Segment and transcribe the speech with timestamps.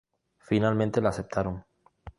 [0.39, 1.63] Finalmente, la aceptaron.